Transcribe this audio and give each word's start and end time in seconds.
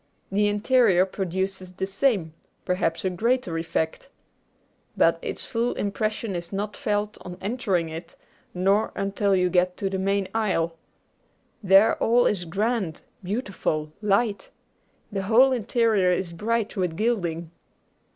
The 0.31 0.47
interior 0.47 1.05
produces 1.05 1.71
the 1.73 1.85
same, 1.85 2.33
perhaps 2.65 3.05
a 3.05 3.09
greater, 3.11 3.55
effect. 3.59 4.09
But 4.97 5.19
its 5.21 5.45
full 5.45 5.75
impression 5.75 6.35
is 6.35 6.51
not 6.51 6.75
felt 6.75 7.19
on 7.21 7.37
entering 7.39 7.87
it, 7.89 8.15
nor 8.51 8.91
until 8.95 9.35
you 9.35 9.47
get 9.47 9.77
to 9.77 9.91
the 9.91 9.99
main 9.99 10.27
aisle. 10.33 10.75
There 11.61 12.01
all 12.01 12.25
is 12.25 12.45
grand, 12.45 13.03
beautiful, 13.23 13.93
light. 14.01 14.49
The 15.11 15.21
whole 15.21 15.51
interior 15.51 16.09
is 16.09 16.33
bright 16.33 16.75
with 16.75 16.97
gilding. 16.97 17.51